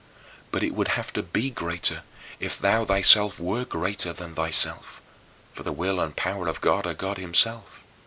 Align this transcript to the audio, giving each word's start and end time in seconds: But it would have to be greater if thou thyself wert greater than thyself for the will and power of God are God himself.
But 0.49 0.63
it 0.63 0.73
would 0.73 0.87
have 0.97 1.13
to 1.13 1.21
be 1.21 1.51
greater 1.51 2.01
if 2.39 2.57
thou 2.57 2.85
thyself 2.85 3.39
wert 3.39 3.69
greater 3.69 4.11
than 4.13 4.33
thyself 4.33 4.99
for 5.53 5.61
the 5.61 5.71
will 5.71 5.99
and 5.99 6.15
power 6.15 6.47
of 6.47 6.59
God 6.59 6.87
are 6.87 6.95
God 6.95 7.19
himself. 7.19 7.83